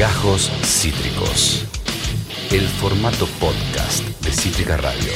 [0.00, 1.66] Gajos Cítricos.
[2.50, 5.12] El formato podcast de Cítrica Radio.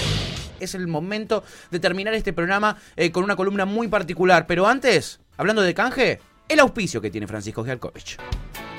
[0.60, 4.46] Es el momento de terminar este programa eh, con una columna muy particular.
[4.46, 6.20] Pero antes, hablando de canje,
[6.50, 8.18] el auspicio que tiene Francisco Gialkovich.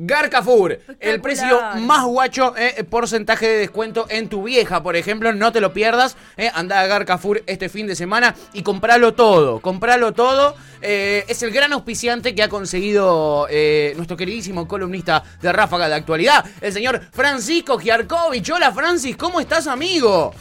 [0.00, 5.50] Garcafur, el precio más guacho, eh, porcentaje de descuento en tu vieja, por ejemplo, no
[5.50, 6.16] te lo pierdas.
[6.36, 10.54] Eh, anda a Garcafur este fin de semana y compralo todo, compralo todo.
[10.82, 15.96] Eh, es el gran auspiciante que ha conseguido eh, nuestro queridísimo columnista de Ráfaga de
[15.96, 18.48] Actualidad, el señor Francisco Giarkovich.
[18.50, 20.32] Hola Francis, ¿cómo estás, amigo?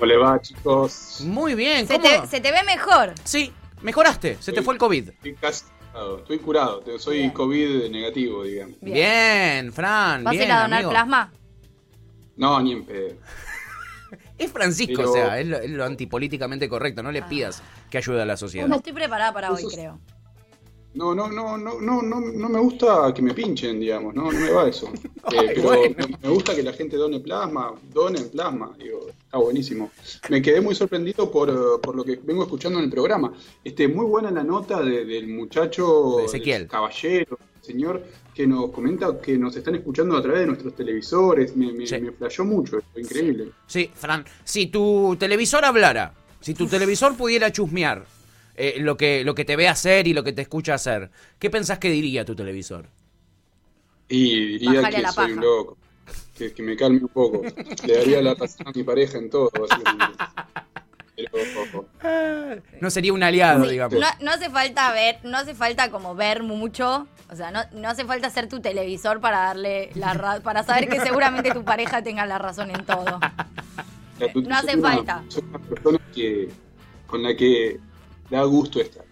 [0.00, 1.20] Hola, va, chicos.
[1.20, 2.08] Muy bien, Se ¿cómo?
[2.08, 3.14] te, se te ve mejor.
[3.22, 3.52] Sí,
[3.82, 5.10] mejoraste, se te fue el COVID.
[5.40, 5.62] Casi
[5.94, 8.76] curado, estoy curado, soy COVID negativo, digamos.
[8.80, 8.94] Bien.
[8.94, 10.90] Bien, Fran, ¿Vas a ir a donar amigo.
[10.90, 11.32] plasma?
[12.36, 13.14] No, ni en pedo.
[14.36, 17.02] Es Francisco, Pero- o sea, es lo, es lo antipolíticamente correcto.
[17.04, 18.66] No le pidas que ayude a la sociedad.
[18.66, 20.00] No estoy preparada para hoy, creo.
[20.94, 24.38] No, no, no, no, no, no, no me gusta que me pinchen, digamos, no, no
[24.38, 24.88] me va eso.
[25.32, 25.94] Eh, Ay, pero bueno.
[26.22, 29.90] me gusta que la gente done plasma, donen plasma, digo, está buenísimo.
[30.30, 33.32] Me quedé muy sorprendido por, eh, por lo que vengo escuchando en el programa.
[33.64, 36.60] Este, muy buena la nota de- del muchacho, De Ezequiel.
[36.62, 41.56] del caballero, señor, que nos comenta que nos están escuchando a través de nuestros televisores.
[41.56, 41.98] Me, me, Sí.
[42.00, 43.48] me flashó mucho, esto, increíble.
[43.66, 48.06] Sí, Fran, si tu televisor hablara, si tu televisor pudiera chusmear
[48.56, 51.50] eh, lo, que, lo que te ve hacer y lo que te escucha hacer, ¿qué
[51.50, 52.86] pensás que diría tu televisor?
[54.08, 55.34] Y diría que la soy paja.
[55.34, 55.76] un loco.
[56.36, 57.42] Que, que me calme un poco.
[57.86, 59.50] Le daría la razón a mi pareja en todo.
[59.50, 60.24] básicamente.
[61.16, 64.00] Pero, No sería un aliado, Sí, digamos.
[64.00, 67.06] no, no hace falta ver, no hace falta como ver mucho.
[67.30, 70.88] O sea, no, no hace falta ser tu televisor para darle la ra- para saber
[70.88, 73.04] que seguramente tu pareja tenga la razón en todo.
[73.04, 75.24] la no hace una- falta.
[75.28, 76.48] Soy una persona que,
[77.06, 77.78] con la que
[78.30, 79.04] da gusto estar.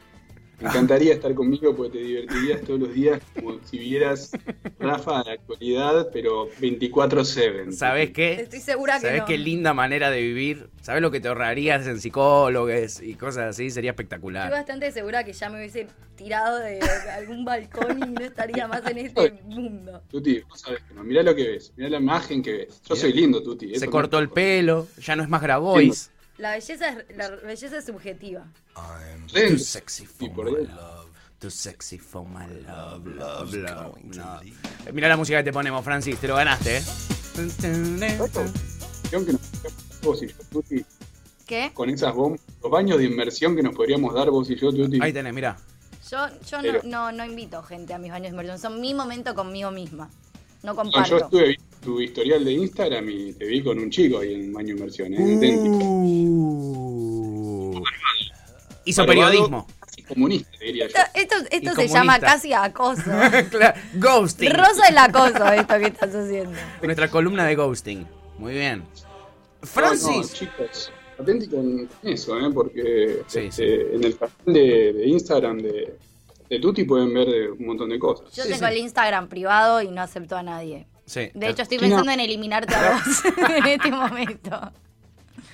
[0.62, 4.30] Me encantaría estar conmigo porque te divertirías todos los días como si vieras
[4.78, 7.72] Rafa de la actualidad, pero 24-7.
[7.72, 8.34] ¿Sabes qué?
[8.34, 9.26] Estoy segura que ¿Sabes no.
[9.26, 10.70] qué linda manera de vivir?
[10.80, 13.70] ¿Sabes lo que te ahorrarías en psicólogos y cosas así?
[13.70, 14.50] Sería Estoy espectacular.
[14.52, 16.78] bastante segura que ya me hubiese tirado de
[17.12, 20.00] algún balcón y no estaría más en este mundo.
[20.10, 21.02] Tuti, vos sabés que no.
[21.02, 22.80] Mirá lo que ves, mirá la imagen que ves.
[22.88, 23.00] Yo Mirá.
[23.00, 23.74] soy lindo, Tuti.
[23.74, 26.11] Se cortó el pelo, ya no es más Grabois.
[26.42, 28.44] La belleza es, la belleza es subjetiva.
[29.32, 31.06] Ren, Too sexy for my love.
[31.38, 33.06] Too sexy for my love.
[33.06, 33.54] Love.
[34.84, 36.19] Eh, Mirá la música que te ponemos, Francis.
[36.19, 36.82] Te lo ganaste, ¿eh?
[41.47, 41.70] ¿Qué?
[41.75, 44.98] con esas bombas, los baños de inmersión que nos podríamos dar vos y yo, Tuti.
[45.00, 45.56] Ahí tenés, mirá.
[46.10, 48.58] Yo, yo no, Pero- no, no invito gente a mis baños de inmersión.
[48.58, 50.10] Son mi momento conmigo misma.
[50.64, 51.08] No No, comparto.
[51.08, 54.53] yo estuve viendo tu historial de Instagram y te vi con un chico ahí en
[54.53, 55.56] baño de inmersión, ¿eh?
[56.54, 57.82] Uh.
[58.84, 59.66] Hizo Malvado, periodismo.
[59.81, 60.94] Casi comunista, diría yo.
[60.97, 61.98] Esto, esto, esto se comunista.
[61.98, 63.03] llama casi acoso.
[63.50, 64.50] Claro, Ghosting.
[64.53, 66.59] Rosa el acoso esto que estás haciendo.
[66.82, 68.06] Nuestra columna de ghosting.
[68.38, 68.81] Muy bien.
[68.81, 68.84] No,
[69.60, 70.32] no, Francis.
[70.32, 72.50] chicos, atenti con eso, ¿eh?
[72.53, 75.97] Porque Sí, este, en el canal de, de Instagram de,
[76.50, 78.26] de Tuti pueden ver de un montón de cosas.
[78.35, 78.73] Yo Sí, tengo sí.
[78.73, 80.87] el Instagram privado y no acepto a nadie.
[81.12, 81.29] Sí.
[81.35, 81.82] De hecho, estoy no.
[81.82, 83.03] pensando en eliminarte a vos
[83.59, 84.73] en este momento.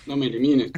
[0.07, 0.71] No me elimines,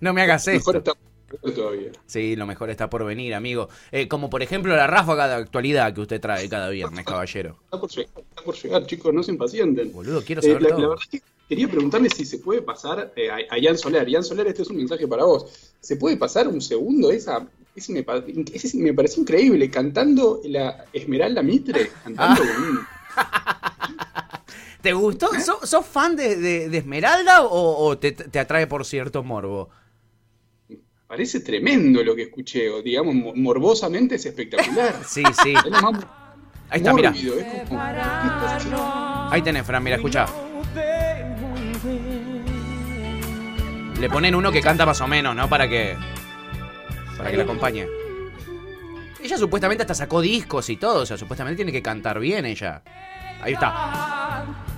[0.00, 0.96] no me hagas Mejor esto.
[1.32, 1.92] está todavía.
[2.06, 3.68] Sí, lo mejor está por venir, amigo.
[3.92, 7.56] Eh, como por ejemplo la ráfaga de actualidad que usted trae cada viernes, caballero.
[7.64, 9.92] Está por llegar, está por llegar, chicos, no se impacienten.
[9.92, 10.80] Boludo, quiero Eh, saber la, todo.
[10.80, 14.08] la verdad es que quería preguntarle si se puede pasar eh, a, a Ian Soler.
[14.08, 15.72] Ian Soler, este es un mensaje para vos.
[15.80, 17.46] ¿Se puede pasar un segundo esa?
[17.76, 18.04] Ese me,
[18.52, 22.42] ese me pareció increíble, cantando la Esmeralda Mitre, cantando
[23.16, 23.70] Ah.
[24.84, 25.28] ¿Te gustó?
[25.40, 29.70] ¿Sos, sos fan de, de- de Esmeralda o, o te, te atrae por cierto morbo?
[31.06, 34.94] parece tremendo lo que escuché, o digamos, mo- morbosamente es espectacular.
[35.06, 35.54] Sí, sí.
[35.54, 36.04] Es lo más
[36.68, 37.14] Ahí está, mira.
[39.30, 40.26] Ahí tenés, Fran, mira, escucha.
[43.98, 45.48] Le ponen uno que canta más o menos, ¿no?
[45.48, 45.96] Para que.
[47.16, 47.86] Para que le acompañe.
[49.22, 52.82] Ella supuestamente hasta sacó discos y todo, o sea, supuestamente tiene que cantar bien ella.
[53.40, 54.13] Ahí está.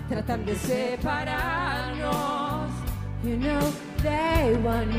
[0.09, 2.11] Tratan de separarnos.
[3.25, 3.73] You know
[4.03, 4.93] they want.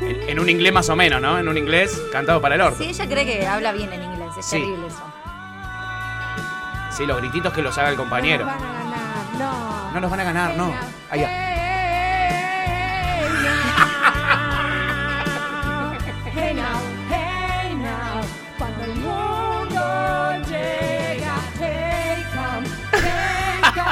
[0.00, 1.38] En, en un inglés más o menos, ¿no?
[1.38, 2.78] En un inglés cantado para el orto.
[2.78, 4.30] Sí, ella cree que habla bien en inglés.
[4.38, 4.56] Es Sí.
[4.58, 5.02] terrible eso.
[6.90, 8.44] Sí, los grititos que los haga el compañero.
[8.44, 9.90] No van a ganar, no.
[9.94, 10.74] No nos van a ganar, no.
[11.10, 11.20] Ahí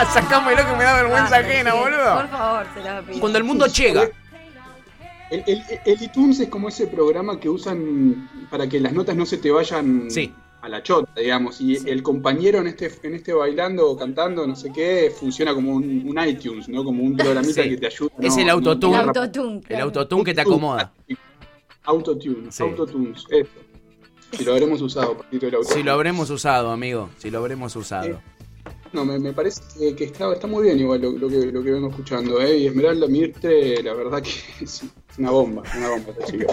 [0.12, 2.14] Sacámelo que me da vergüenza ajena, sí, boludo.
[2.16, 3.20] Por favor, se la pido.
[3.20, 4.10] Cuando el mundo llega.
[5.30, 9.24] El, el, el iTunes es como ese programa que usan para que las notas no
[9.24, 10.34] se te vayan Sí.
[10.60, 11.60] a la chota, digamos.
[11.60, 15.72] Y el compañero en este, en este bailando o cantando, no sé qué, funciona como
[15.74, 16.82] un, un iTunes, ¿no?
[16.82, 17.68] Como un programita Sí.
[17.70, 18.10] que te ayuda.
[18.20, 18.42] Es ¿no?
[18.42, 18.98] el autotune.
[18.98, 19.60] El autotune.
[19.68, 20.92] El autotune que te acomoda.
[21.84, 22.62] Autotune, Sí.
[22.64, 23.50] autotunes, eso.
[24.32, 25.76] Si lo habremos usado, Patito, el autotune.
[25.76, 27.08] Si lo habremos usado, amigo.
[27.18, 28.20] Si lo habremos usado.
[28.92, 31.62] No, me, me parece que, que está, está muy bien igual lo, lo que, lo
[31.62, 32.58] que vengo escuchando, ¿eh?
[32.58, 34.30] Y Esmeralda Mirte, la verdad que
[34.64, 34.82] es
[35.16, 36.46] una bomba, una bomba esta chica.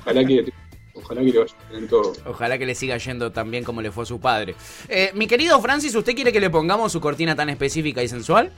[0.00, 0.52] Ojalá que,
[0.94, 2.12] ojalá que le vaya bien en todo.
[2.26, 4.54] Ojalá que le siga yendo tan bien como le fue a su padre.
[4.88, 8.52] Eh, mi querido Francis, ¿usted quiere que le pongamos su cortina tan específica y sensual?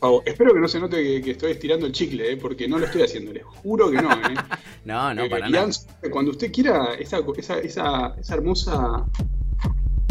[0.00, 2.36] Pavo, espero que no se note que, que estoy estirando el chicle, ¿eh?
[2.36, 4.10] porque no lo estoy haciendo, les juro que no.
[4.10, 4.34] ¿eh?
[4.84, 5.68] No, no, Eh, para nada.
[6.10, 9.04] Cuando usted quiera, esa, esa, esa, esa hermosa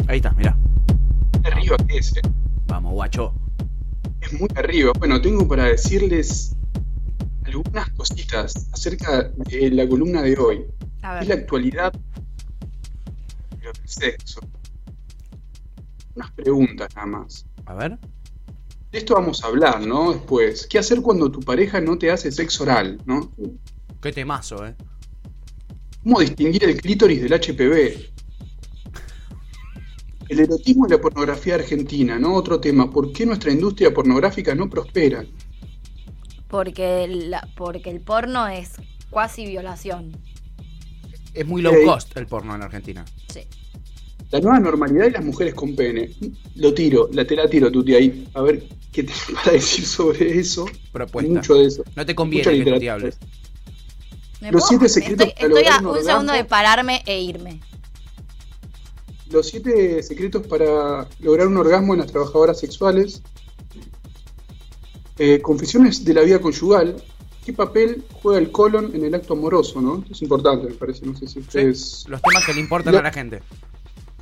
[0.07, 0.55] Ahí está, mirá.
[1.75, 2.13] Arriba que es.
[2.67, 3.33] Vamos, guacho.
[4.21, 4.91] es muy arriba.
[4.99, 6.55] Bueno, tengo para decirles
[7.45, 10.65] algunas cositas acerca de la columna de hoy.
[11.01, 11.43] A Es la ver.
[11.43, 11.93] actualidad
[13.59, 14.39] pero del sexo.
[16.15, 17.45] Unas preguntas nada más.
[17.65, 17.97] A ver.
[18.91, 20.13] De esto vamos a hablar, ¿no?
[20.13, 23.31] Después, ¿qué hacer cuando tu pareja no te hace sexo oral, ¿no?
[24.01, 24.75] Qué temazo, eh.
[26.03, 28.08] ¿Cómo distinguir el clítoris del HPV?
[30.29, 32.35] El erotismo y la pornografía argentina, ¿no?
[32.35, 32.89] Otro tema.
[32.89, 35.25] ¿Por qué nuestra industria pornográfica no prospera?
[36.47, 38.73] Porque, la- porque el porno es
[39.09, 40.17] cuasi violación.
[41.33, 43.05] Es muy low cost el porno en Argentina.
[43.31, 43.41] Sí.
[44.31, 46.11] La nueva normalidad y las mujeres con pene.
[46.55, 48.27] Lo tiro, la te la tiro, Tuti, ahí.
[48.33, 50.65] A ver qué tenés para decir sobre eso.
[50.91, 51.31] Propuesta.
[51.31, 51.83] Mucho de eso.
[51.95, 53.17] No te Mucha conviene que tú te hables.
[54.41, 56.09] ¿Me Los siete secretos Estoy, para estoy a un un orgasmo.
[56.11, 57.59] segundo de pararme e irme.
[59.31, 63.21] Los siete secretos para lograr un orgasmo en las trabajadoras sexuales.
[65.17, 66.95] Eh, confesiones de la vida conyugal.
[67.45, 69.81] ¿Qué papel juega el colon en el acto amoroso?
[69.81, 69.99] ¿no?
[69.99, 71.05] Esto es importante, me parece.
[71.05, 72.05] No sé si Sí, ustedes.
[72.07, 73.41] Los temas que le importan a la gente.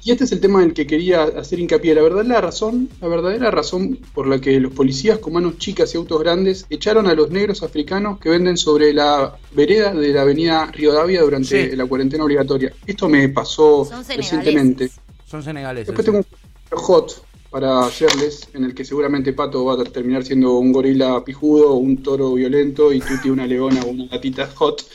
[0.08, 1.94] Y este es el tema en el que quería hacer hincapié.
[1.94, 5.98] La verdadera razón, la verdadera razón por la que los policías con manos chicas y
[5.98, 10.72] autos grandes echaron a los negros africanos que venden sobre la vereda de la avenida
[10.72, 11.76] Rivadavia durante Sí.
[11.76, 12.72] la cuarentena obligatoria.
[12.86, 14.90] Esto me pasó Son recientemente.
[15.26, 15.88] Son senegaleses.
[15.88, 20.54] Después tengo un hot para hacerles, en el que seguramente Pato va a terminar siendo
[20.58, 24.86] un gorila pijudo, un toro violento y Tuti una leona o una gatita hot,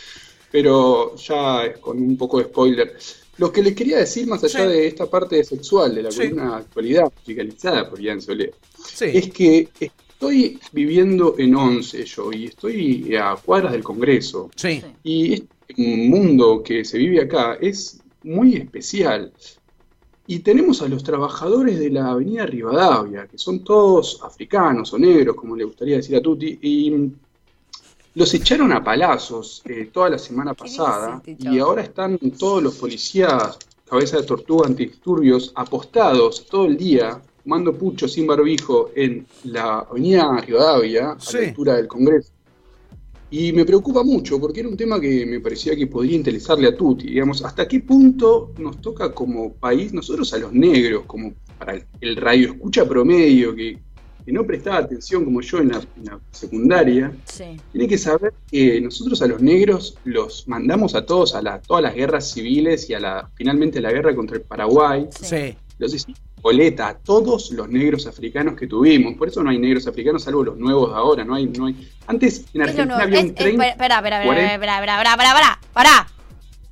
[0.51, 2.97] pero ya es con un poco de spoiler.
[3.39, 4.73] Lo que les quería decir, más allá Sí.
[4.73, 6.19] de esta parte sexual de la Sí.
[6.31, 8.53] columna actualidad musicalizada por Ian Solé,
[8.85, 9.07] Sí.
[9.13, 14.51] es que estoy viviendo en Once yo y estoy a cuadras del Congreso.
[15.03, 19.33] Y este mundo que se vive acá es muy especial.
[20.27, 25.35] Y tenemos a los trabajadores de la avenida Rivadavia, que son todos africanos o negros,
[25.35, 26.95] como le gustaría decir a Tuti, y
[28.15, 32.77] los echaron a palazos eh, toda la semana ¿Qué pasada, y ahora están todos los
[32.77, 39.81] policías, cabeza de tortuga antidisturbios, apostados todo el día, fumando pucho sin barbijo en la
[39.81, 41.37] avenida Rivadavia, Sí.
[41.37, 42.31] a la altura del Congreso.
[43.31, 46.77] Y me preocupa mucho porque era un tema que me parecía que podría interesarle a
[46.77, 47.07] Tuti.
[47.09, 51.85] Digamos, ¿hasta qué punto nos toca como país, nosotros a los negros, como para el,
[52.03, 53.79] el radio escucha promedio, que,
[54.25, 57.45] que no prestaba atención como yo en la, en la secundaria, Sí.
[57.73, 61.83] tiene que saber que nosotros a los negros los mandamos a todos a la, todas
[61.83, 65.07] las guerras civiles y a la finalmente a la guerra contra el Paraguay.
[65.21, 65.57] Sí.
[65.79, 69.15] Los hicimos boleta a todos los negros africanos que tuvimos.
[69.15, 71.25] Por eso no hay negros africanos, salvo los nuevos de ahora.
[71.25, 71.89] No hay, no hay.
[72.07, 73.03] Antes en ¿Qué es lo Argentina nuevo?
[73.03, 73.69] había un es- 30.
[73.69, 74.55] Espera, espera, espera, 40.
[74.55, 76.09] espera, espera, espera, espera, espera, pará,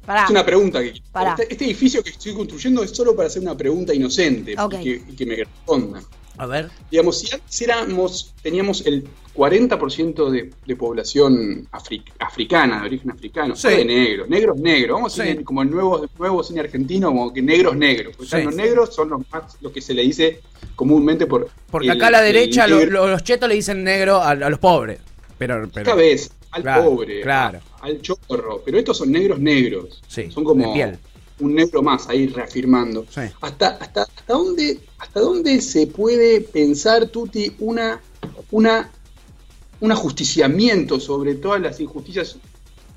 [0.06, 0.24] pará.
[0.24, 1.30] Es una pregunta que Pará.
[1.38, 5.02] este, este edificio que estoy construyendo es solo para hacer una pregunta inocente y, que,
[5.08, 6.02] y que me respondan.
[6.40, 6.70] A ver.
[6.90, 9.04] Digamos, si antes éramos, teníamos el
[9.36, 13.68] 40% de, de población afri- africana, de origen africano, Sí.
[13.68, 15.28] de negros, negros negros, vamos a Sí.
[15.28, 18.42] decir como el nuevo, nuevo cine argentino, como que negros negros, porque Sí.
[18.42, 20.40] los negros son los más, lo que se le dice
[20.76, 21.50] comúnmente por...
[21.70, 24.58] Porque el- acá a la derecha lo- los chetos le dicen negro a, a los
[24.58, 24.98] pobres.
[25.36, 27.60] Pero, pero Esta vez al Claro, pobre, claro.
[27.82, 30.98] al chorro, pero estos son negros negros, Sí, son como de piel.
[31.40, 33.04] Un negro más ahí reafirmando.
[33.10, 33.22] Sí.
[33.40, 38.00] Hasta, hasta, hasta dónde, hasta dónde se puede pensar, Tuti, una,
[38.50, 38.90] una,
[39.80, 42.36] un ajusticiamiento sobre todas las injusticias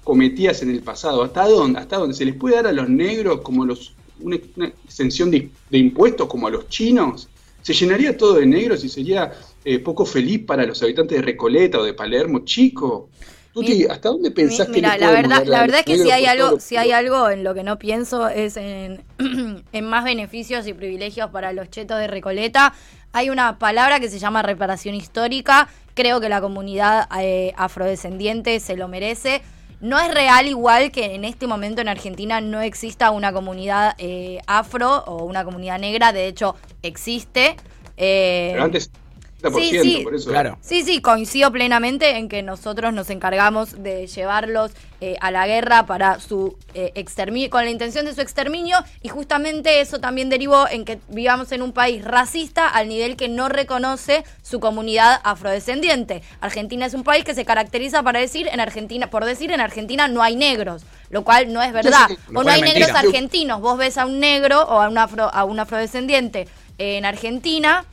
[0.04, 1.24] cometidas en el pasado.
[1.24, 1.80] ¿Hasta dónde?
[1.80, 2.16] ¿Hasta dónde?
[2.16, 6.28] ¿Se les puede dar a los negros como los una, una exención de, de impuestos
[6.28, 7.30] como a los chinos?
[7.62, 9.32] ¿Se llenaría todo de negros y sería
[9.64, 12.40] eh, poco feliz para los habitantes de Recoleta o de Palermo?
[12.40, 13.10] Chico,
[13.54, 16.10] Tuti, ¿hasta dónde pensás Mi- que Mira, le la verdad, la verdad es que si
[16.12, 19.04] hay algo, si hay algo en lo que no pienso es en,
[19.72, 22.74] en más beneficios y privilegios para los chetos de Recoleta.
[23.12, 25.68] Hay una palabra que se llama reparación histórica.
[25.94, 29.44] Creo que la comunidad eh, afrodescendiente se lo merece.
[29.82, 34.40] No es real igual que en este momento en Argentina no exista una comunidad eh,
[34.48, 36.12] afro o una comunidad negra.
[36.12, 37.56] De hecho, existe.
[37.98, 39.03] Eh, Pero antes, 30%,
[39.52, 40.02] Sí, sí.
[40.04, 40.30] por eso.
[40.30, 40.58] Claro.
[40.62, 44.72] Sí, sí, coincido plenamente en que nosotros nos encargamos de llevarlos
[45.02, 49.10] eh, a la guerra para su eh, exterminio, con la intención de su exterminio, y
[49.10, 53.50] justamente eso también derivó en que vivamos en un país racista al nivel que no
[53.50, 56.24] reconoce su comunidad afrodescendiente.
[56.40, 60.08] Argentina es un país que se caracteriza para decir en Argentina, por decir en Argentina
[60.08, 62.08] no hay negros, lo cual no es verdad.
[62.08, 63.60] sí, o no hay negros argentinos.
[63.60, 66.48] Vos ves a un negro o a un afro, a un afrodescendiente
[66.78, 67.86] en Argentina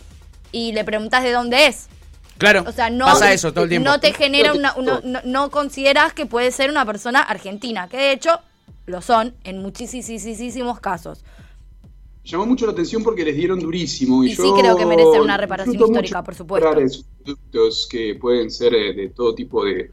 [0.53, 1.89] y le preguntás de dónde es.
[2.39, 3.89] Claro, O sea, no, pasa eso todo el tiempo.
[3.91, 7.99] no te genera una, una- no, no consideras que puede ser una persona argentina, que
[7.99, 8.41] de hecho
[8.87, 11.23] lo son en muchísimos casos.
[12.25, 14.23] Llamó mucho la atención porque les dieron durísimo.
[14.25, 16.71] Y, Y sí yo creo que merecen una reparación histórica, por supuesto.
[17.25, 19.91] productos que pueden ser eh, de todo tipo de,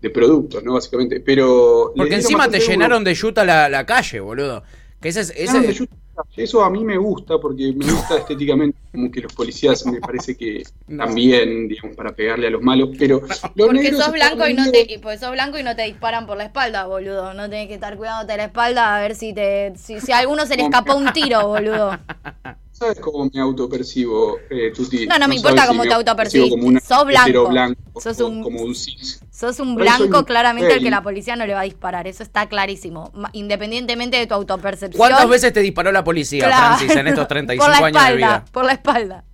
[0.00, 0.74] de productos, ¿no?
[0.74, 1.20] Básicamente.
[1.20, 1.92] Pero.
[1.96, 4.62] Porque encima te llenaron de yuta la, la calle, boludo.
[5.00, 5.30] Que ese es.
[5.30, 5.96] ese- Llenaron de yuta.
[6.36, 10.36] Eso a mí me gusta porque me gusta estéticamente como que los policías me parece
[10.36, 11.04] que No.
[11.04, 14.92] también, digamos, para pegarle a los malos, pero los Porque sos blanco y no te
[14.92, 17.34] y porque sos blanco y no te disparan por la espalda, boludo.
[17.34, 20.46] No tenés que estar cuidándote la espalda a ver si te si, si a alguno
[20.46, 21.98] se le escapó un tiro, boludo.
[22.72, 25.06] ¿Sabes cómo me autopercibo, eh, Tuti?
[25.06, 26.84] No, no me sabes importa cómo me te autopercibo autopercibís.
[26.84, 27.48] Sos blanco.
[27.48, 29.20] blanco, Sos un- como un cis.
[29.34, 32.46] Sos un blanco claramente al que la policía no le va a disparar, eso está
[32.48, 33.10] clarísimo.
[33.32, 34.96] Independientemente de tu autopercepción.
[34.96, 36.76] ¿Cuántas veces te disparó la policía, Claro.
[36.76, 38.44] Francis, en estos 35 por la años espalda, de vida?
[38.52, 39.24] Por la espalda.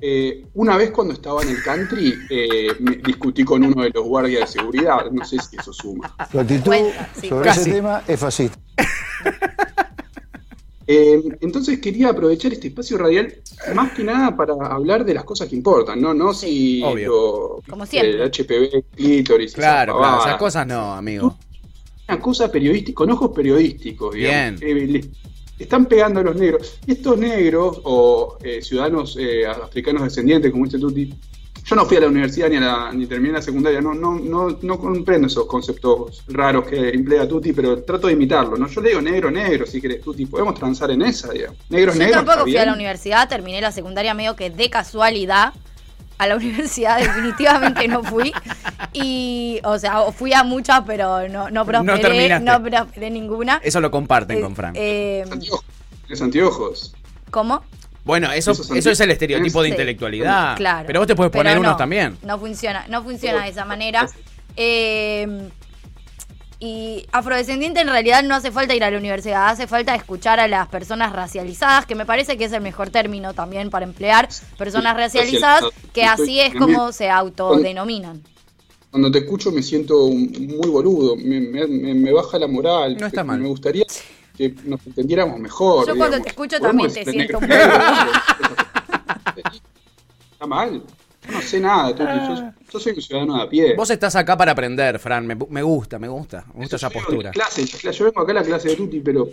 [0.00, 4.04] Eh, una vez cuando estaba en el country, eh, me discutí con uno de los
[4.04, 5.10] guardias de seguridad.
[5.10, 6.14] No sé si eso suma.
[6.32, 6.72] Tu actitud
[7.20, 7.28] sí.
[7.28, 7.60] sobre Casi.
[7.60, 8.58] ese tema es fascista.
[10.90, 13.34] Eh, entonces quería aprovechar este espacio radial
[13.74, 16.14] más que nada para hablar de las cosas que importan, ¿no?
[16.14, 17.08] No si obvio.
[17.10, 18.14] lo- Como siempre.
[18.14, 20.24] el HPV, clítoris, Claro, esas claro.
[20.26, 21.36] Esas cosas no, amigo.
[22.08, 24.60] Una cosa periodística, con ojos periodísticos, digamos.
[24.60, 24.76] Bien.
[24.78, 25.04] Eh, le
[25.62, 26.78] están pegando a los negros.
[26.86, 31.12] Estos negros o eh, ciudadanos eh, africanos descendientes, como dice Tuti,
[31.68, 34.18] yo no fui a la universidad ni, a la, ni terminé la secundaria, no, no,
[34.18, 38.66] no, no comprendo esos conceptos raros que emplea Tuti, pero trato de imitarlo, ¿no?
[38.68, 41.58] Yo le digo negro, negro, si querés, Tuti, podemos transar en esa, digamos.
[41.68, 42.16] Negros, Yo negros.
[42.24, 42.74] tampoco está fui a la bien.
[42.76, 45.52] universidad, terminé la secundaria medio que de casualidad.
[46.20, 48.32] A la universidad definitivamente no fui.
[48.92, 52.44] Y, o sea, o fui a muchas, pero no, no prosperé, terminaste.
[52.44, 53.60] no prosperé ninguna.
[53.62, 54.72] Eso lo comparten Eh, con Fran.
[54.76, 55.24] eh,
[56.06, 56.94] ¿Tienes anteojos?
[57.30, 57.62] ¿Cómo?
[58.08, 59.72] Bueno, eso, eso es el estereotipo de Sí.
[59.72, 60.56] intelectualidad.
[60.56, 60.86] Claro.
[60.86, 62.16] Pero vos te puedes poner no, unos también.
[62.22, 64.08] No funciona, no funciona de esa manera.
[64.56, 65.50] Eh,
[66.58, 70.48] y afrodescendiente en realidad no hace falta ir a la universidad, hace falta escuchar a
[70.48, 74.96] las personas racializadas, que me parece que es el mejor término también para emplear, personas
[74.96, 78.22] racializadas, que así es como se autodenominan.
[78.90, 82.96] Cuando te escucho me siento muy boludo, me, me- baja la moral.
[82.98, 83.38] No está mal.
[83.38, 83.84] Me gustaría
[84.38, 85.80] que nos entendiéramos mejor.
[85.86, 86.22] Yo cuando digamos.
[86.22, 87.40] te escucho también te siento.
[90.32, 90.82] Está mal.
[91.26, 92.04] Yo no sé nada, Tuti.
[92.04, 93.74] Yo, yo soy un ciudadano de a pie.
[93.76, 95.26] Vos estás acá para aprender, Fran.
[95.26, 96.44] Me, me gusta, me gusta.
[96.54, 97.32] Me gusta esa postura.
[97.32, 99.28] clase- yo vengo acá a la clase de Tuti, pero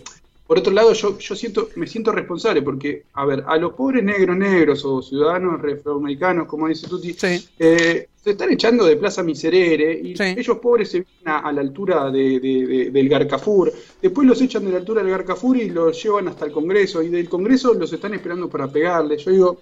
[0.47, 4.03] por otro lado yo, yo siento, me siento responsable porque, a ver, a los pobres
[4.03, 7.47] negros negros o ciudadanos afroamericanos, como dice Tuti, Sí.
[7.57, 10.23] eh, se están echando de Plaza Miserere y Sí.
[10.37, 13.71] ellos pobres se vienen a, a la altura de, de- de- del Garcafur,
[14.01, 17.09] después los echan de la altura del Garcafur y los llevan hasta el Congreso y
[17.09, 19.17] del Congreso los están esperando para pegarle.
[19.17, 19.61] Yo digo,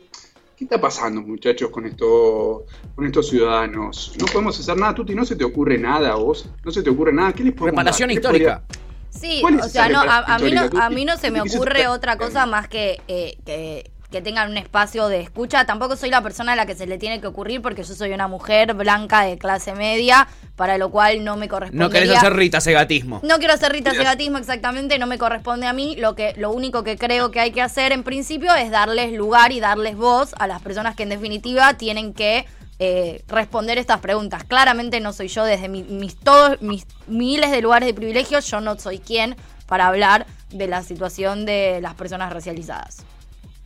[0.58, 4.14] ¿qué está pasando muchachos con, esto, con estos ciudadanos?
[4.20, 6.90] No podemos hacer nada, Tuti, no se te ocurre nada a vos, no se te
[6.90, 7.34] ocurre nada.
[7.34, 8.16] ¿Qué les podemos Reparación dar?
[8.22, 8.64] ¿Qué les histórica.
[9.20, 11.42] Sí, ¿Cuál es o sea, no, a, a mí no, a mí no se me
[11.42, 15.66] ocurre ¿Qué se otra cosa más que, eh, que que tengan un espacio de escucha.
[15.66, 18.14] Tampoco soy la persona a la que se le tiene que ocurrir porque yo soy
[18.14, 21.84] una mujer blanca de clase media, para lo cual no me corresponde.
[21.84, 23.22] No querés hacer Rita Segatismo.
[23.24, 25.96] No quiero hacer Rita Segatismo exactamente, no me corresponde a mí.
[25.98, 29.52] Lo que lo único que creo que hay que hacer en principio es darles lugar
[29.52, 32.46] y darles voz a las personas que en definitiva tienen que
[32.86, 34.44] eh, responder estas preguntas.
[34.44, 38.60] Claramente no soy yo desde mi- mis todos mis miles de lugares de privilegio, yo
[38.60, 39.36] no soy quien
[39.68, 43.04] para hablar de la situación de las personas racializadas.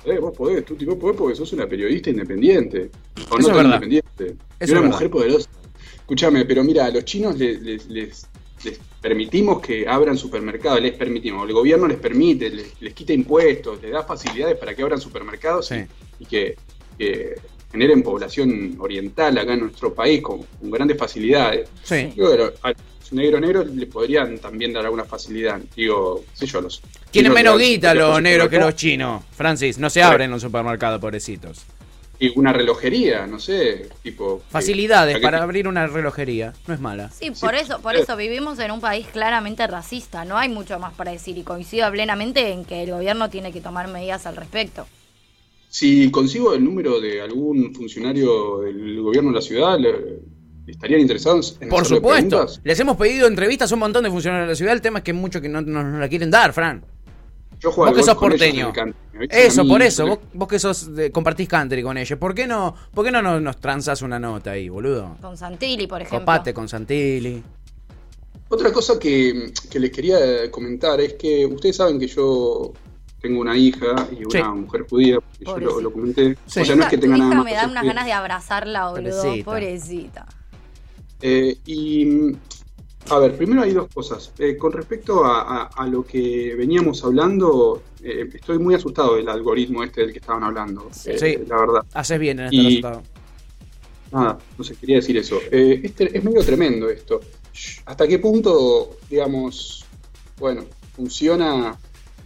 [0.06, 2.92] Eh, vos podés, tú vos podés porque sos una periodista independiente.
[3.32, 4.36] O Eso no es independiente.
[4.60, 5.50] Eso y una es mujer poderosa.
[5.96, 8.28] Escúchame, pero mira, a los chinos les, les- les-
[8.64, 13.82] les permitimos que abran supermercados, les permitimos, el gobierno les permite, les, les quita impuestos,
[13.82, 15.76] les da facilidades para que abran supermercados Sí.
[16.20, 16.56] y, y que,
[16.98, 17.36] que
[17.72, 21.70] generen población oriental acá en nuestro país con, con grandes facilidades.
[21.84, 22.12] Sí.
[22.16, 25.60] Digo, pero a los negros negros les podrían también dar alguna facilidad.
[25.76, 26.82] Digo, sé yo, los
[27.12, 29.24] Tienen menos le guita los negros que los chinos.
[29.32, 31.66] Francis, no se abren los supermercados, pobrecitos.
[32.20, 34.42] Y una relojería, no sé, tipo...
[34.50, 36.52] Facilidades eh, para que- abrir una relojería.
[36.66, 37.12] No es mala.
[37.12, 40.94] Sí, por eso, por eso vivimos en un país claramente racista, no hay mucho más
[40.96, 44.88] para decir y coincido plenamente en que el gobierno tiene que tomar medidas al respecto.
[45.70, 50.20] Si consigo el número de algún funcionario del gobierno de la ciudad, le-
[50.66, 52.30] ¿estarían interesados en Por supuesto.
[52.30, 52.62] preguntas?
[52.64, 54.74] Les hemos pedido entrevistas a un montón de funcionarios de la ciudad.
[54.74, 56.84] El tema es que muchos que no no nos la quieren dar, Fran.
[57.60, 58.74] Yo juego Vos que sos ellos porteño.
[59.14, 60.06] me Eso, mí, por eso.
[60.08, 62.18] Vos, vos que sos de- compartís country con ellos.
[62.20, 65.18] ¿Por qué no, por qué no nos, nos transas una nota ahí, boludo?
[65.22, 66.20] Con Santilli, por ejemplo.
[66.20, 67.42] Copate con Santilli.
[68.50, 72.72] Otra cosa que, que les quería comentar es que ustedes saben que yo
[73.28, 74.60] tengo una hija y una Sí.
[74.60, 76.38] mujer judía, porque yo lo, comenté.
[76.46, 76.62] Sí.
[76.62, 77.86] O sea, no es que Tu tenga hija nada más me que da ser unas
[77.86, 79.22] ganas de abrazarla, boludo.
[79.22, 79.46] Pobrecita.
[79.46, 80.26] Pobrecita.
[81.22, 82.36] Eh, y
[83.10, 84.32] a ver, primero hay dos cosas.
[84.38, 89.28] Eh, con respecto a, a- a lo que veníamos hablando, eh, estoy muy asustado del
[89.30, 90.90] algoritmo este del que estaban hablando.
[90.92, 91.12] Sí.
[91.12, 91.38] eh, Sí.
[91.48, 91.82] La verdad.
[91.94, 93.18] Haces bien en Y- estar asustado.
[94.12, 95.38] Nada, no sé, quería decir eso.
[95.52, 97.20] Eh, este- es medio tremendo esto.
[97.86, 99.86] ¿Hasta qué punto, digamos,
[100.40, 100.64] bueno,
[100.96, 101.78] funciona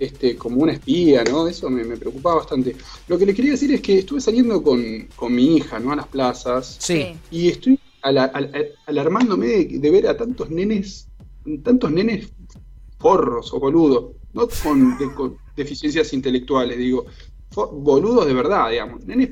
[0.02, 1.48] este como una espía, ¿no?
[1.48, 2.76] Eso me, me preocupaba bastante.
[3.08, 4.84] Lo que le quería decir es que estuve saliendo con,
[5.16, 5.92] con mi hija, ¿no?
[5.92, 6.78] A las plazas.
[6.80, 7.16] Sí.
[7.30, 11.08] Y estoy ala- al- al- alarmándome de, de ver a tantos nenes,
[11.64, 12.30] tantos nenes
[13.00, 17.06] forros o boludos, no con, de- con deficiencias intelectuales, digo,
[17.72, 19.30] boludos de verdad, digamos, nenes,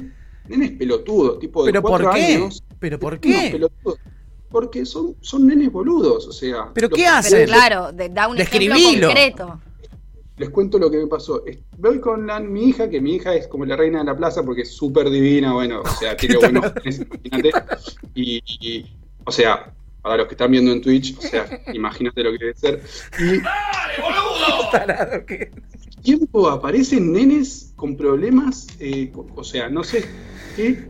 [0.48, 2.36] nenes pelotudos, tipo de ¿Pero por cuatro qué?
[2.36, 2.64] años.
[2.80, 3.50] ¿Pero por qué?
[3.52, 4.00] pelotudos.
[4.52, 6.72] Porque son, son nenes boludos, o sea.
[6.74, 7.46] ¿Pero qué Pero hacen?
[7.48, 9.08] claro, de- da un ejemplo Describilo.
[9.08, 9.62] concreto.
[10.40, 11.44] Les cuento lo que me pasó.
[11.78, 14.44] Voy con la- mi hija, que mi hija es como la reina de la plaza
[14.44, 17.52] porque es súper divina, bueno, o sea, tiene buenos genes, imagínate.
[18.16, 18.86] Y, y,
[19.26, 22.56] o sea, para los que están viendo en Twitch, o sea, imagínate lo que debe
[22.56, 22.82] ser.
[23.20, 23.42] Y
[25.28, 25.52] que-
[26.02, 30.06] tiempo aparecen nenes con problemas, eh, o sea, no sé,
[30.56, 30.88] que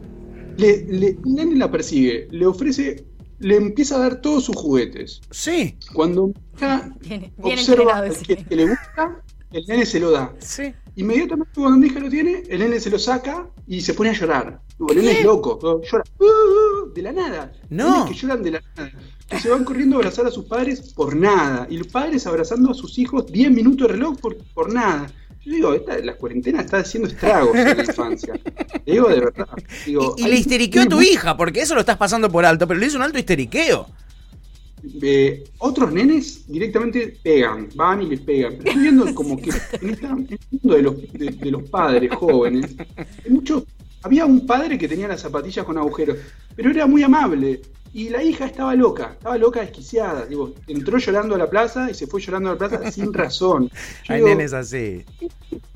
[0.58, 3.06] le, le- un nene la persigue, le ofrece,
[3.40, 5.22] le empieza a dar todos sus juguetes.
[5.32, 8.24] Sí, Cuando mi hija Bien, bien observa ese.
[8.26, 10.34] que, que le gusta, el nene se lo da.
[10.40, 10.74] sí.
[10.96, 14.14] Inmediatamente cuando mi hija lo tiene, el nene se lo saca y se pone a
[14.14, 14.60] llorar.
[14.90, 15.58] El nene es loco,
[15.90, 17.54] llora "Uh, uh", de la nada.
[17.70, 18.04] No.
[18.04, 18.92] Nenes que lloran de la nada.
[19.30, 21.68] Que se van corriendo a abrazar a sus padres por nada.
[21.70, 25.10] Y los padres abrazando a sus hijos 10 minutos de reloj por, por nada.
[25.46, 28.34] Yo digo, esta, la cuarentena está haciendo estragos en la infancia.
[28.84, 29.48] Te digo de verdad.
[29.86, 32.68] Digo, Y, y le histeriqueó a tu hija, porque eso lo estás pasando por alto,
[32.68, 33.88] pero le hizo un alto histeriqueo.
[35.02, 38.54] Eh, otros nenes directamente pegan, van y les pegan.
[38.58, 39.50] Pero estoy viendo como que
[39.82, 42.76] en, esta- en el mundo de los, de, de los padres jóvenes,
[43.26, 43.66] hay mucho,
[44.04, 46.18] había un padre que tenía las zapatillas con agujeros,
[46.56, 47.62] pero era muy amable.
[47.92, 50.28] Y la hija estaba loca, estaba loca, desquiciada.
[50.28, 53.68] Digo, entró llorando a la plaza y se fue llorando a la plaza sin razón.
[54.08, 55.04] Yo Hay digo, nenes así.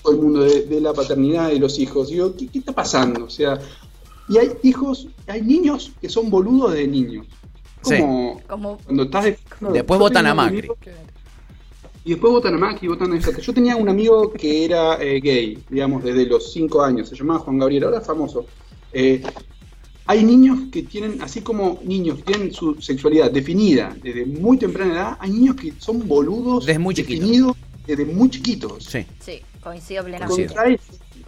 [0.03, 2.09] todo el mundo de, de la paternidad y los hijos.
[2.11, 3.25] Digo, ¿qué, qué está pasando?
[3.25, 3.59] O sea,
[4.29, 7.25] y hay hijos, hay niños que son boludos de niños.
[7.81, 7.97] Sí.
[7.97, 9.37] Como Como cuando estás de-
[9.73, 10.67] Después votan a Macri.
[12.05, 13.19] Y después votan a Macri, votan a.
[13.19, 17.39] Yo tenía un amigo que era eh, gay, digamos, desde los 5 años, se llamaba
[17.39, 18.45] Juan Gabriel, ahora es famoso.
[18.91, 19.23] Eh,
[20.05, 24.93] hay niños que tienen, así como niños que tienen su sexualidad definida desde muy temprana
[24.93, 27.21] edad, hay niños que son boludos Desde muy chiquitos.
[27.21, 28.83] definidos desde muy chiquitos.
[28.83, 29.05] Sí.
[29.21, 30.53] Sí, coincido plenamente.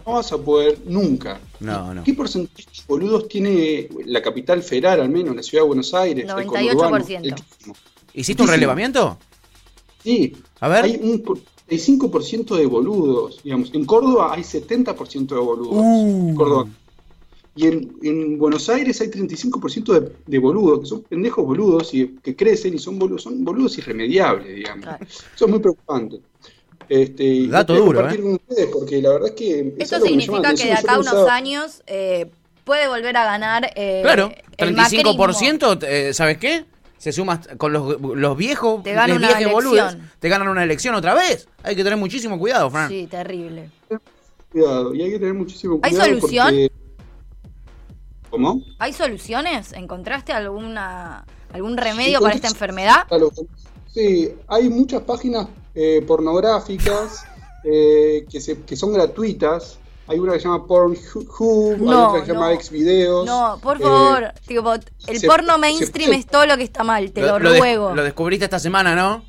[0.06, 1.40] No vas a poder nunca.
[1.60, 2.04] No, no.
[2.04, 6.24] ¿Qué porcentaje de boludos tiene la capital federal, al menos, la ciudad de Buenos Aires?
[6.24, 6.46] el 98%.
[6.46, 6.96] conurbano?
[6.96, 7.74] Altísimo.
[8.14, 9.18] ¿Hiciste un relevamiento?
[10.02, 10.84] Sí, A ver.
[10.84, 11.38] hay un por-
[11.68, 13.74] 35% de boludos, digamos.
[13.74, 15.72] En Córdoba hay 70% de boludos.
[15.74, 16.34] Uh.
[16.36, 16.68] Córdoba.
[17.56, 22.06] Y en, en Buenos Aires hay 35% de, de boludos, que son pendejos boludos y
[22.22, 24.84] que crecen y son boludos, son boludos irremediables, digamos.
[24.84, 25.04] Claro.
[25.34, 26.20] Eso es muy preocupante.
[26.88, 28.16] Este, Dato duro, ¿eh?
[28.20, 30.54] con ustedes porque la verdad es que es Esto algo que me llama la significa
[30.54, 32.30] que de acá a unos pensaba- años eh,
[32.64, 36.64] puede volver a ganar eh, Claro, el 35%, eh, ¿sabes qué?
[36.98, 40.10] Se suma con los, los viejos, Te gana les una boludes, elección.
[40.18, 41.48] te ganan una elección otra vez.
[41.62, 42.88] Hay que tener muchísimo cuidado, Fran.
[42.88, 43.70] Sí, terrible.
[44.50, 46.08] Cuidado, y hay que tener muchísimo ¿Hay cuidado.
[46.20, 46.46] solución?
[46.46, 46.72] porque-
[48.30, 48.62] ¿Cómo?
[48.78, 49.72] ¿Hay soluciones?
[49.72, 53.06] ¿Encontraste alguna algún remedio Sí, para esta enfermedad?
[53.08, 53.30] Claro,
[53.92, 55.46] Sí, hay muchas páginas
[55.76, 57.24] eh, pornográficas
[57.64, 59.78] eh, que, se- que son gratuitas.
[60.08, 62.60] Hay una que se llama Pornhub, hay No, otra que se llama no.
[62.60, 63.26] Xvideos.
[63.26, 64.32] No, por eh, favor.
[64.46, 64.72] Tipo,
[65.08, 67.92] el se- porno mainstream puede- es todo lo que está mal, te lo, des- ruego.
[67.94, 69.24] lo descubriste esta semana, ¿no?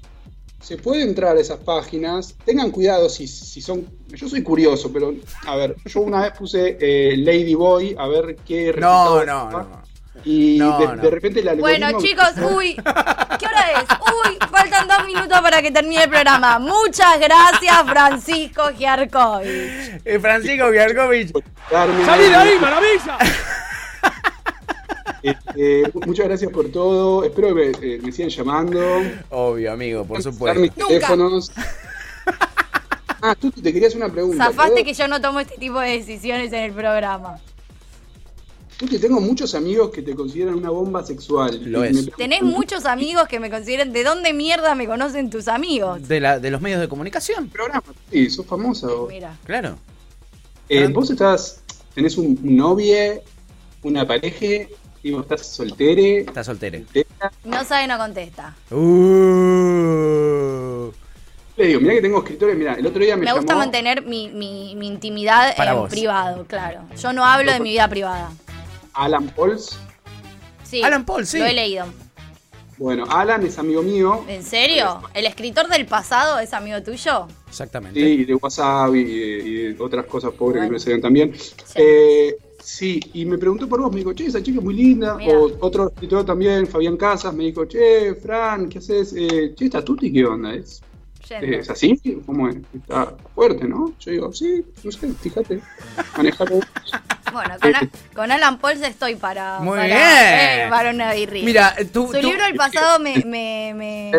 [0.60, 2.36] se puede entrar a esas páginas.
[2.44, 3.88] Tengan cuidado si, si son.
[4.10, 5.14] Yo soy curioso, pero
[5.46, 9.82] a ver, yo una vez puse eh, Lady Boy a ver qué No, no, no.
[10.26, 10.96] Y No, de, no.
[11.04, 13.88] de repente el Bueno, chicos, uy, ¿qué hora es?
[14.30, 14.38] Uy,
[14.70, 16.60] faltan dos minutos para que termine el programa.
[16.60, 20.02] Muchas gracias, Francisco Giarcovic.
[20.06, 21.32] Eh, Francisco Giarkovich.
[21.70, 23.18] ¡Salí de ahí, maravilla!
[25.24, 27.24] Este, muchas gracias por todo.
[27.26, 28.80] Espero que me, eh, me sigan llamando.
[29.30, 30.60] Obvio, amigo, por Dar supuesto.
[30.62, 30.88] mis Nunca.
[30.88, 31.52] teléfonos.
[33.22, 34.46] Ah, tú te querías una pregunta.
[34.46, 34.86] Zafaste ¿puedo?
[34.86, 37.40] que yo no tomo este tipo de decisiones en el programa.
[38.78, 41.60] Tú que tengo muchos amigos que te consideran una bomba sexual.
[41.66, 41.94] Lo es.
[42.06, 43.92] me Tenés muchos amigos que me consideren.
[43.92, 46.08] ¿De dónde mierda me conocen tus amigos?
[46.08, 47.50] De, la, de los medios de comunicación.
[47.50, 47.82] programa.
[48.12, 48.86] Sí, sos famosa.
[48.88, 49.10] vos.
[49.10, 49.36] Mira.
[49.46, 49.78] Claro.
[50.70, 51.62] Eh, vos estás,
[51.96, 53.24] tenés un, un novie,
[53.82, 54.68] una pareja,
[55.02, 56.20] y vos estás soltere.
[56.20, 56.78] Está soltero.
[56.78, 57.32] soltera.
[57.46, 58.56] No sabe, no contesta.
[59.58, 60.92] Uh.
[61.56, 64.04] Le digo, mirá que tengo escritores, mirá, el otro día me, Me gusta llamó mantener
[64.06, 65.90] mi, mi- mi intimidad Para en vos.
[65.90, 66.82] privado, claro.
[67.02, 68.32] Yo no hablo de mi vida privada.
[68.98, 69.78] Alan Pauls.
[70.64, 70.82] Sí.
[70.84, 71.40] Alan Paul, sí.
[71.40, 71.86] Lo he leído.
[72.78, 74.24] Bueno, Alan es amigo mío.
[74.28, 75.02] ¿En serio?
[75.14, 77.28] ¿El escritor del pasado es amigo tuyo?
[77.48, 78.00] Exactamente.
[78.00, 80.68] Sí, y de WhatsApp y de, y de otras cosas pobres Bueno.
[80.68, 81.34] que me salen también.
[81.76, 85.16] Eh, sí, y me preguntó por vos, me dijo, che, esa chica es muy linda.
[85.16, 85.40] Mira.
[85.40, 89.14] O otro escritor también, Fabián Casas, me dijo, che, Fran, ¿qué haces?
[89.18, 90.54] Eh, che, ¿está Tuti qué onda?
[90.54, 90.82] ¿Es,
[91.28, 91.58] Yendo.
[91.58, 92.00] ¿Es así?
[92.26, 92.58] ¿Cómo es?
[92.74, 93.92] Está fuerte, ¿no?
[94.00, 95.62] Yo digo, sí, no sé, fíjate,
[96.16, 96.60] manejalo.
[97.32, 99.98] Bueno, con, A- con Alan Pauls estoy para, Muy para, bien.
[100.00, 101.44] eh, para una birria.
[101.44, 104.12] Mira, tú, Su tú- libro del pasado me, me, me,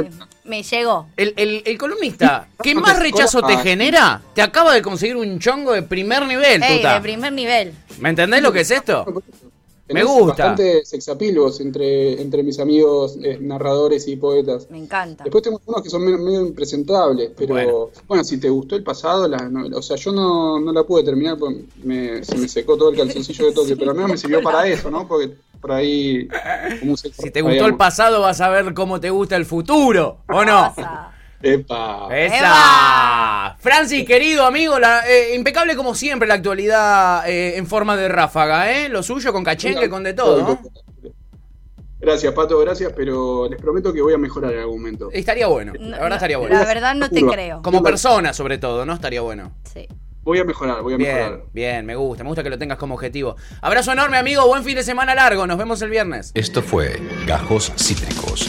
[0.44, 1.08] me llegó.
[1.16, 5.72] el, el- el columnista que más rechazo te genera, te acaba de conseguir un chongo
[5.72, 6.94] de primer nivel, Ey, tuta.
[6.94, 7.74] de primer nivel.
[7.98, 9.04] ¿Me entendés lo que es esto?
[9.94, 10.26] Me gusta.
[10.26, 14.68] bastante sexapilgos entre, entre mis amigos eh, narradores y poetas.
[14.70, 15.24] Me encanta.
[15.24, 17.90] Después tengo unos que son medio, medio impresentables, pero Bueno.
[18.06, 18.24] bueno.
[18.24, 21.38] si te gustó el pasado, la, no- o sea, yo no, no la pude terminar
[21.38, 24.42] porque me, se me secó todo el calzoncillo de toque, pero al menos me sirvió
[24.42, 25.06] para eso, ¿no?
[25.08, 26.28] Porque por ahí...
[26.80, 29.44] como un sexo- Si te gustó el pasado, vas a ver cómo te gusta el
[29.46, 30.74] futuro, ¿o no?
[31.42, 32.08] Epa.
[32.16, 33.56] ¡Esa!
[33.60, 38.72] Francis, querido amigo, la- eh, impecable como siempre la actualidad eh, en forma de ráfaga,
[38.72, 38.88] ¿eh?
[38.88, 40.60] Lo suyo con cachengue, con de todo, ¿no?
[42.00, 45.08] Gracias, Pato, gracias, pero les prometo que voy a mejorar en algún momento.
[45.12, 46.56] Estaría bueno, No, la verdad no, estaría bueno.
[46.58, 47.60] La verdad no te creo.
[47.62, 48.94] Como persona, sobre todo, ¿no?
[48.94, 49.52] Estaría bueno.
[49.72, 49.88] Sí.
[50.22, 51.40] Voy a mejorar, voy a Bien, mejorar.
[51.52, 53.34] bien, me gusta, me gusta que lo tengas como objetivo.
[53.62, 56.30] Abrazo enorme, amigo, buen fin de semana largo, nos vemos el viernes.
[56.34, 58.48] Esto fue Gajos Cítricos.